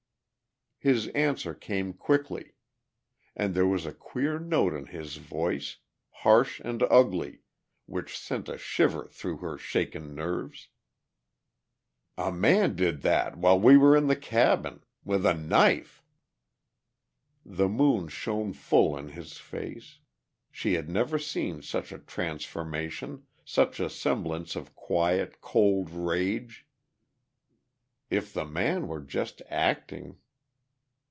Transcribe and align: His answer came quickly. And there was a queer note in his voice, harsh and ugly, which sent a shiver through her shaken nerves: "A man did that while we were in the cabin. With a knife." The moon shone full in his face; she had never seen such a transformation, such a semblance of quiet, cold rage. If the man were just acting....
His 0.83 1.09
answer 1.09 1.53
came 1.53 1.93
quickly. 1.93 2.53
And 3.35 3.53
there 3.53 3.67
was 3.67 3.85
a 3.85 3.93
queer 3.93 4.39
note 4.39 4.73
in 4.73 4.87
his 4.87 5.17
voice, 5.17 5.77
harsh 6.09 6.59
and 6.65 6.81
ugly, 6.89 7.41
which 7.85 8.17
sent 8.17 8.49
a 8.49 8.57
shiver 8.57 9.07
through 9.07 9.37
her 9.45 9.59
shaken 9.59 10.15
nerves: 10.15 10.69
"A 12.17 12.31
man 12.31 12.75
did 12.75 13.03
that 13.03 13.37
while 13.37 13.59
we 13.59 13.77
were 13.77 13.95
in 13.95 14.07
the 14.07 14.15
cabin. 14.15 14.83
With 15.03 15.23
a 15.23 15.35
knife." 15.35 16.01
The 17.45 17.69
moon 17.69 18.07
shone 18.07 18.51
full 18.51 18.97
in 18.97 19.09
his 19.09 19.37
face; 19.37 19.99
she 20.49 20.73
had 20.73 20.89
never 20.89 21.19
seen 21.19 21.61
such 21.61 21.91
a 21.91 21.99
transformation, 21.99 23.27
such 23.45 23.79
a 23.79 23.87
semblance 23.87 24.55
of 24.55 24.73
quiet, 24.73 25.41
cold 25.41 25.91
rage. 25.91 26.65
If 28.09 28.33
the 28.33 28.45
man 28.45 28.87
were 28.87 29.01
just 29.01 29.43
acting.... 29.47 30.17